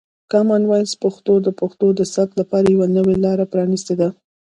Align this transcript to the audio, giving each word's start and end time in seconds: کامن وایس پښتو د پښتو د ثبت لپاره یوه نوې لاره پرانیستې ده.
کامن 0.31 0.61
وایس 0.67 0.91
پښتو 1.03 1.33
د 1.45 1.49
پښتو 1.59 1.87
د 1.99 2.01
ثبت 2.13 2.33
لپاره 2.41 2.71
یوه 2.75 2.87
نوې 2.97 3.15
لاره 3.25 3.45
پرانیستې 3.51 3.93
ده. 4.01 4.09